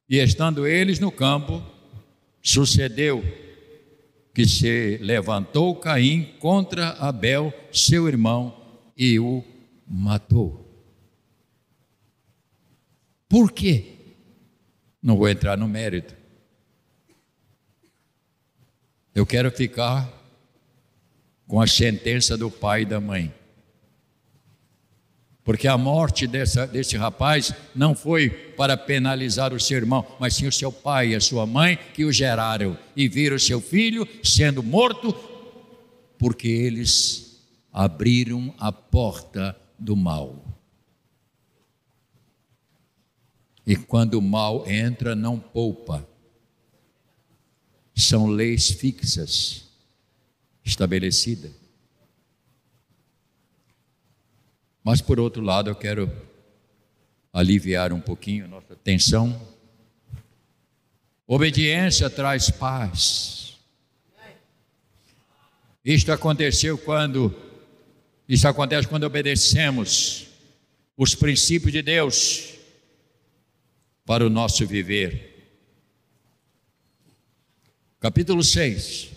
E 0.08 0.20
estando 0.20 0.68
eles 0.68 1.00
no 1.00 1.12
campo, 1.12 1.64
Sucedeu 2.46 3.24
que 4.32 4.46
se 4.46 5.00
levantou 5.00 5.76
Caim 5.78 6.36
contra 6.40 6.90
Abel, 6.90 7.52
seu 7.72 8.08
irmão, 8.08 8.56
e 8.96 9.18
o 9.18 9.44
matou. 9.88 10.64
Por 13.28 13.52
quê? 13.52 13.94
Não 15.02 15.18
vou 15.18 15.28
entrar 15.28 15.58
no 15.58 15.68
mérito. 15.68 16.16
Eu 19.16 19.26
quero 19.26 19.50
ficar 19.50 20.08
com 21.48 21.60
a 21.60 21.66
sentença 21.66 22.38
do 22.38 22.52
pai 22.52 22.84
e 22.84 22.86
da 22.86 23.02
mãe. 23.02 23.34
Porque 25.46 25.68
a 25.68 25.78
morte 25.78 26.26
dessa, 26.26 26.66
desse 26.66 26.98
rapaz 26.98 27.54
não 27.76 27.94
foi 27.94 28.32
para 28.32 28.76
penalizar 28.76 29.54
o 29.54 29.60
seu 29.60 29.78
irmão, 29.78 30.04
mas 30.20 30.34
sim 30.34 30.48
o 30.48 30.52
seu 30.52 30.72
pai 30.72 31.10
e 31.10 31.16
a 31.16 31.22
sua 31.22 31.46
mãe 31.46 31.78
que 31.94 32.04
o 32.04 32.12
geraram 32.12 32.76
e 32.96 33.08
viram 33.08 33.38
seu 33.38 33.62
filho 33.62 34.08
sendo 34.24 34.64
morto, 34.64 35.14
porque 36.18 36.48
eles 36.48 37.44
abriram 37.72 38.56
a 38.58 38.72
porta 38.72 39.56
do 39.78 39.96
mal. 39.96 40.44
E 43.68 43.76
quando 43.76 44.16
o 44.16 44.22
mal 44.24 44.68
entra, 44.68 45.16
não 45.16 45.40
poupa. 45.40 46.08
São 47.94 48.26
leis 48.26 48.72
fixas, 48.72 49.66
estabelecidas. 50.64 51.65
Mas, 54.86 55.02
por 55.02 55.20
outro 55.20 55.42
lado, 55.42 55.72
eu 55.72 55.76
quero 55.76 56.16
aliviar 57.34 57.92
um 57.92 58.00
pouquinho 58.00 58.46
a 58.46 58.48
nossa 58.48 58.76
tensão. 58.76 59.42
Obediência 61.26 62.08
traz 62.08 62.52
paz. 62.52 63.58
Isto 65.84 66.12
aconteceu 66.12 66.78
quando, 66.78 67.36
isso 68.30 68.48
acontece 68.48 68.88
quando 68.88 69.06
obedecemos 69.06 70.28
os 70.96 71.16
princípios 71.16 71.72
de 71.72 71.82
Deus 71.82 72.54
para 74.06 74.24
o 74.24 74.30
nosso 74.30 74.68
viver. 74.68 75.50
Capítulo 78.00 78.44
6. 78.44 79.15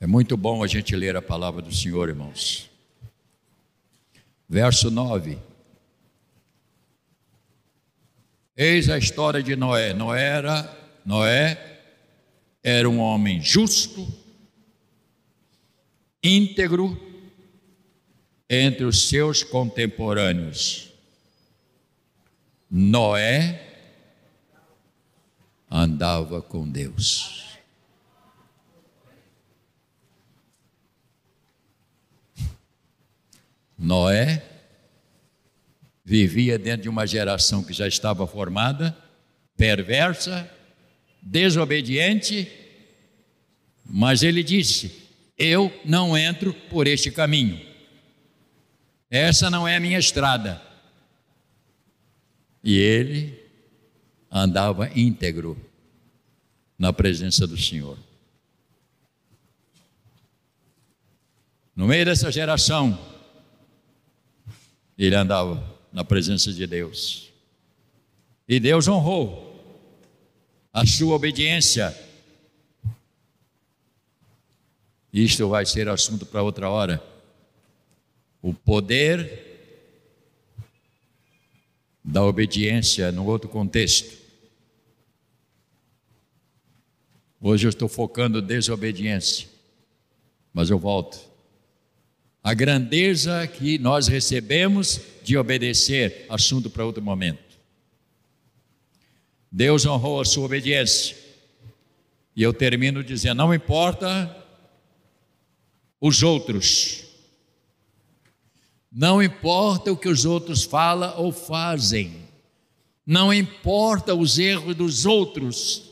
É 0.00 0.06
muito 0.06 0.36
bom 0.36 0.62
a 0.62 0.66
gente 0.66 0.94
ler 0.94 1.16
a 1.16 1.22
palavra 1.22 1.60
do 1.60 1.74
Senhor, 1.74 2.08
irmãos. 2.08 2.70
Verso 4.48 4.90
9. 4.90 5.36
Eis 8.56 8.88
a 8.88 8.96
história 8.96 9.42
de 9.42 9.56
Noé. 9.56 9.92
Noé 9.92 10.22
era, 10.22 10.78
Noé 11.04 11.80
era 12.62 12.88
um 12.88 13.00
homem 13.00 13.40
justo, 13.42 14.06
íntegro 16.22 16.96
entre 18.48 18.84
os 18.84 19.08
seus 19.08 19.42
contemporâneos. 19.42 20.92
Noé 22.70 23.64
andava 25.70 26.40
com 26.40 26.68
Deus. 26.68 27.47
Noé 33.88 34.42
vivia 36.04 36.58
dentro 36.58 36.82
de 36.82 36.88
uma 36.90 37.06
geração 37.06 37.64
que 37.64 37.72
já 37.72 37.88
estava 37.88 38.26
formada, 38.26 38.94
perversa, 39.56 40.48
desobediente, 41.22 42.52
mas 43.82 44.22
ele 44.22 44.42
disse: 44.42 45.08
Eu 45.38 45.72
não 45.86 46.16
entro 46.16 46.52
por 46.52 46.86
este 46.86 47.10
caminho. 47.10 47.58
Essa 49.10 49.48
não 49.48 49.66
é 49.66 49.76
a 49.76 49.80
minha 49.80 49.98
estrada. 49.98 50.60
E 52.62 52.76
ele 52.76 53.42
andava 54.30 54.90
íntegro 54.94 55.56
na 56.78 56.92
presença 56.92 57.46
do 57.46 57.56
Senhor. 57.56 57.96
No 61.74 61.86
meio 61.86 62.04
dessa 62.04 62.30
geração, 62.30 63.17
ele 64.98 65.14
andava 65.14 65.62
na 65.92 66.04
presença 66.04 66.52
de 66.52 66.66
Deus. 66.66 67.30
E 68.48 68.58
Deus 68.58 68.88
honrou 68.88 69.46
a 70.72 70.84
sua 70.84 71.14
obediência. 71.14 71.96
Isto 75.12 75.48
vai 75.48 75.64
ser 75.64 75.88
assunto 75.88 76.26
para 76.26 76.42
outra 76.42 76.68
hora. 76.68 77.02
O 78.42 78.52
poder 78.52 79.46
da 82.02 82.24
obediência 82.24 83.12
no 83.12 83.26
outro 83.26 83.48
contexto. 83.48 84.18
Hoje 87.40 87.66
eu 87.66 87.70
estou 87.70 87.88
focando 87.88 88.42
desobediência, 88.42 89.48
mas 90.52 90.70
eu 90.70 90.78
volto 90.78 91.27
a 92.42 92.54
grandeza 92.54 93.46
que 93.46 93.78
nós 93.78 94.08
recebemos 94.08 95.00
de 95.22 95.36
obedecer, 95.36 96.26
assunto 96.28 96.70
para 96.70 96.84
outro 96.84 97.02
momento. 97.02 97.48
Deus 99.50 99.84
honrou 99.86 100.20
a 100.20 100.24
sua 100.24 100.44
obediência. 100.44 101.16
E 102.36 102.42
eu 102.42 102.52
termino 102.52 103.02
dizendo: 103.02 103.38
não 103.38 103.52
importa 103.52 104.34
os 106.00 106.22
outros, 106.22 107.04
não 108.92 109.22
importa 109.22 109.92
o 109.92 109.96
que 109.96 110.08
os 110.08 110.24
outros 110.24 110.62
falam 110.64 111.18
ou 111.18 111.32
fazem, 111.32 112.28
não 113.04 113.32
importa 113.32 114.14
os 114.14 114.38
erros 114.38 114.74
dos 114.76 115.04
outros, 115.04 115.90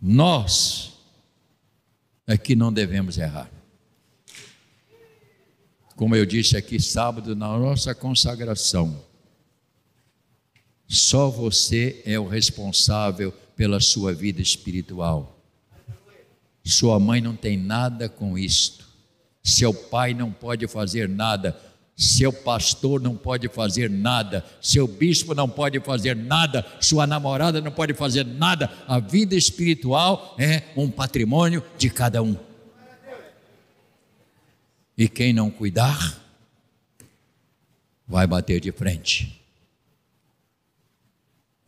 nós 0.00 0.92
é 2.26 2.38
que 2.38 2.54
não 2.54 2.72
devemos 2.72 3.18
errar. 3.18 3.57
Como 5.98 6.14
eu 6.14 6.24
disse 6.24 6.56
aqui 6.56 6.80
sábado 6.80 7.34
na 7.34 7.58
nossa 7.58 7.92
consagração, 7.92 9.02
só 10.86 11.28
você 11.28 12.00
é 12.06 12.16
o 12.20 12.28
responsável 12.28 13.34
pela 13.56 13.80
sua 13.80 14.14
vida 14.14 14.40
espiritual. 14.40 15.42
Sua 16.64 17.00
mãe 17.00 17.20
não 17.20 17.34
tem 17.34 17.56
nada 17.56 18.08
com 18.08 18.38
isto. 18.38 18.86
Seu 19.42 19.74
pai 19.74 20.14
não 20.14 20.30
pode 20.30 20.68
fazer 20.68 21.08
nada. 21.08 21.60
Seu 21.96 22.32
pastor 22.32 23.00
não 23.00 23.16
pode 23.16 23.48
fazer 23.48 23.90
nada, 23.90 24.44
seu 24.62 24.86
bispo 24.86 25.34
não 25.34 25.48
pode 25.48 25.80
fazer 25.80 26.14
nada, 26.14 26.64
sua 26.80 27.08
namorada 27.08 27.60
não 27.60 27.72
pode 27.72 27.92
fazer 27.92 28.24
nada. 28.24 28.70
A 28.86 29.00
vida 29.00 29.34
espiritual 29.34 30.36
é 30.38 30.62
um 30.76 30.88
patrimônio 30.88 31.60
de 31.76 31.90
cada 31.90 32.22
um. 32.22 32.36
E 34.98 35.08
quem 35.08 35.32
não 35.32 35.48
cuidar, 35.48 36.20
vai 38.04 38.26
bater 38.26 38.60
de 38.60 38.72
frente. 38.72 39.40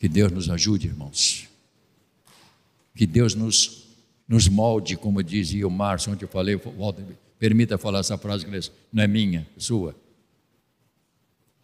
Que 0.00 0.08
Deus 0.08 0.32
nos 0.32 0.50
ajude, 0.50 0.88
irmãos. 0.88 1.48
Que 2.92 3.06
Deus 3.06 3.36
nos, 3.36 3.86
nos 4.26 4.48
molde, 4.48 4.96
como 4.96 5.22
dizia 5.22 5.64
o 5.64 5.70
Márcio, 5.70 6.12
onde 6.12 6.24
eu 6.24 6.28
falei, 6.28 6.60
permita 7.38 7.78
falar 7.78 8.00
essa 8.00 8.18
frase 8.18 8.44
que 8.44 8.70
não 8.92 9.02
é 9.04 9.06
minha, 9.06 9.46
é 9.56 9.60
sua. 9.60 9.94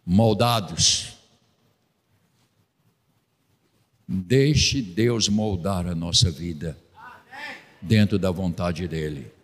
Moldados. 0.05 1.17
Deixe 4.07 4.81
Deus 4.81 5.27
moldar 5.27 5.85
a 5.85 5.93
nossa 5.93 6.31
vida 6.31 6.77
dentro 7.81 8.17
da 8.17 8.31
vontade 8.31 8.87
dEle. 8.87 9.36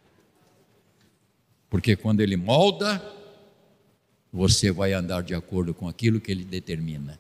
Porque 1.74 1.96
quando 1.96 2.22
Ele 2.22 2.38
molda, 2.38 3.04
você 4.32 4.72
vai 4.72 4.94
andar 4.94 5.24
de 5.24 5.34
acordo 5.34 5.74
com 5.74 5.88
aquilo 5.88 6.22
que 6.22 6.32
Ele 6.32 6.46
determina. 6.46 7.20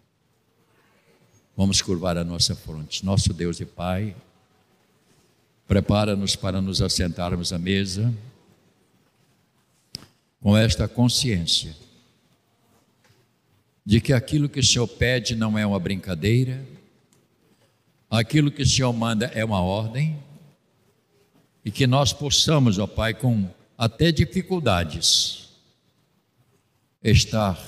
Vamos 1.57 1.81
curvar 1.81 2.19
a 2.19 2.23
nossa 2.23 2.55
fronte. 2.55 3.03
Nosso 3.03 3.33
Deus 3.33 3.59
e 3.59 3.65
Pai, 3.65 4.15
prepara-nos 5.67 6.35
para 6.35 6.61
nos 6.61 6.83
assentarmos 6.83 7.51
à 7.51 7.57
mesa 7.57 8.13
com 10.39 10.55
esta 10.55 10.87
consciência 10.87 11.75
de 13.83 13.99
que 13.99 14.13
aquilo 14.13 14.47
que 14.47 14.59
o 14.59 14.63
Senhor 14.63 14.87
pede 14.87 15.35
não 15.35 15.57
é 15.57 15.65
uma 15.65 15.79
brincadeira, 15.79 16.63
aquilo 18.07 18.51
que 18.51 18.61
o 18.61 18.67
Senhor 18.67 18.93
manda 18.93 19.25
é 19.33 19.43
uma 19.43 19.61
ordem, 19.61 20.15
e 21.65 21.71
que 21.71 21.87
nós 21.87 22.13
possamos, 22.13 22.77
ó 22.77 22.85
Pai, 22.85 23.15
com 23.15 23.49
até 23.77 24.11
dificuldades, 24.11 25.49
estar 27.03 27.59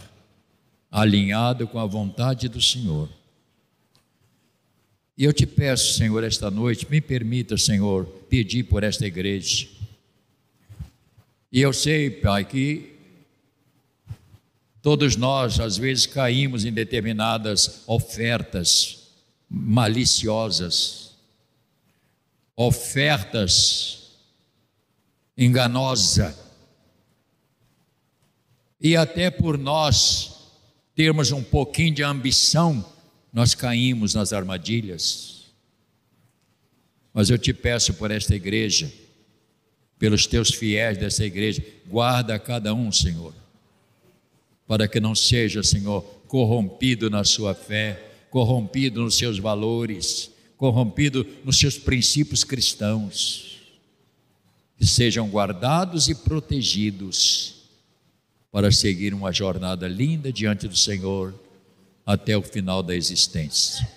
alinhado 0.91 1.67
com 1.67 1.79
a 1.79 1.85
vontade 1.85 2.47
do 2.47 2.61
Senhor. 2.61 3.09
E 5.17 5.23
eu 5.23 5.33
te 5.33 5.45
peço, 5.45 5.97
Senhor, 5.97 6.23
esta 6.23 6.51
noite, 6.51 6.87
me 6.89 6.99
permita, 6.99 7.57
Senhor, 7.57 8.05
pedir 8.29 8.63
por 8.63 8.83
esta 8.83 9.05
igreja. 9.05 9.67
E 11.51 11.61
eu 11.61 11.71
sei, 11.71 12.09
Pai, 12.09 12.43
que 12.43 12.95
todos 14.81 15.15
nós, 15.15 15.59
às 15.59 15.77
vezes, 15.77 16.05
caímos 16.05 16.65
em 16.65 16.71
determinadas 16.71 17.83
ofertas 17.87 19.09
maliciosas, 19.49 21.15
ofertas 22.55 24.04
enganosa. 25.37 26.37
E 28.79 28.95
até 28.95 29.29
por 29.29 29.57
nós 29.57 30.51
termos 30.95 31.31
um 31.31 31.43
pouquinho 31.43 31.93
de 31.93 32.03
ambição, 32.03 32.85
nós 33.33 33.53
caímos 33.53 34.13
nas 34.13 34.31
armadilhas. 34.31 35.45
Mas 37.13 37.29
eu 37.29 37.37
te 37.37 37.53
peço 37.53 37.93
por 37.93 38.11
esta 38.11 38.35
igreja, 38.35 38.91
pelos 39.97 40.27
teus 40.27 40.53
fiéis 40.53 40.97
dessa 40.97 41.25
igreja, 41.25 41.65
guarda 41.87 42.37
cada 42.37 42.73
um, 42.73 42.91
Senhor, 42.91 43.33
para 44.67 44.87
que 44.87 44.99
não 44.99 45.15
seja, 45.15 45.63
Senhor, 45.63 46.01
corrompido 46.27 47.09
na 47.09 47.23
sua 47.23 47.53
fé, 47.53 48.11
corrompido 48.29 49.01
nos 49.01 49.15
seus 49.15 49.39
valores, 49.39 50.31
corrompido 50.57 51.25
nos 51.43 51.57
seus 51.57 51.77
princípios 51.77 52.43
cristãos, 52.43 53.44
que 54.77 54.85
sejam 54.85 55.29
guardados 55.29 56.09
e 56.09 56.15
protegidos 56.15 57.55
para 58.51 58.71
seguir 58.71 59.13
uma 59.13 59.31
jornada 59.31 59.87
linda 59.87 60.31
diante 60.31 60.67
do 60.67 60.77
Senhor 60.77 61.33
até 62.05 62.37
o 62.37 62.41
final 62.41 62.81
da 62.81 62.95
existência. 62.95 63.87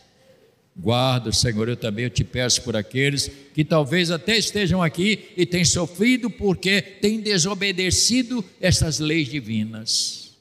Guarda, 0.77 1.33
Senhor, 1.33 1.69
eu 1.69 1.77
também 1.77 2.05
eu 2.05 2.11
te 2.11 2.23
peço 2.23 2.63
por 2.63 2.77
aqueles 2.77 3.29
que 3.53 3.65
talvez 3.65 4.13
até 4.13 4.37
estejam 4.37 4.81
aqui 4.81 5.31
e 5.37 5.45
têm 5.45 5.65
sofrido 5.65 6.31
porque 6.31 6.81
têm 6.81 7.21
desobedecido 7.21 8.45
essas 8.61 9.01
leis 9.01 9.29
divinas. 9.29 10.37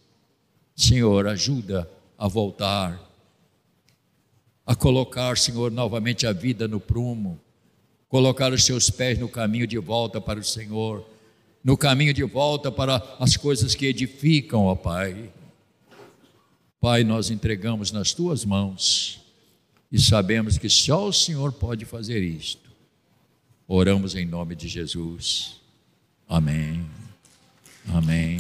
Senhor, 0.76 1.26
ajuda 1.28 1.90
a 2.18 2.28
voltar, 2.28 3.02
a 4.64 4.76
colocar, 4.76 5.36
Senhor, 5.38 5.72
novamente 5.72 6.28
a 6.28 6.32
vida 6.32 6.68
no 6.68 6.80
prumo, 6.80 7.40
colocar 8.10 8.54
os 8.54 8.64
seus 8.64 8.90
pés 8.90 9.20
no 9.20 9.28
caminho 9.28 9.68
de 9.68 9.78
volta 9.78 10.20
para 10.22 10.40
o 10.40 10.44
Senhor, 10.44 11.08
no 11.64 11.78
caminho 11.78 12.14
de 12.14 12.24
volta 12.24 12.72
para 12.72 13.04
as 13.20 13.36
coisas 13.36 13.76
que 13.76 13.86
edificam, 13.86 14.66
ó 14.66 14.76
Pai. 14.76 15.32
Pai, 16.80 17.04
nós 17.04 17.30
entregamos 17.30 17.92
nas 17.92 18.14
tuas 18.14 18.46
mãos 18.46 19.20
e 19.92 20.00
sabemos 20.00 20.58
que 20.58 20.70
só 20.70 21.08
o 21.08 21.14
Senhor 21.14 21.52
pode 21.54 21.86
fazer 21.86 22.22
isto. 22.22 22.70
Oramos 23.68 24.16
em 24.16 24.26
nome 24.26 24.56
de 24.56 24.68
Jesus. 24.68 25.60
Amém. 26.28 26.86
Amém. 27.94 28.40